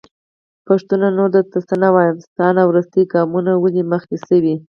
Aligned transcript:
پښتونه 0.67 1.07
نور 1.17 1.29
درته 1.35 1.57
څه 1.67 1.75
نه 1.83 1.89
وايم.. 1.93 2.17
ستا 2.27 2.47
نه 2.57 2.63
وروستی 2.69 3.03
قامونه 3.13 3.51
ولي 3.57 3.83
مخکې 3.91 4.15
شو 4.25 4.37
نه 4.45 4.55